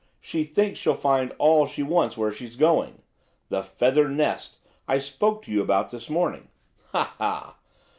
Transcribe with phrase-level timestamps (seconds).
[0.19, 5.51] She thinks she'll find all she wants where she's going–'the feathered nest' I spoke to
[5.51, 6.47] you about this morning.
[6.87, 7.13] Ha!
[7.19, 7.57] ha!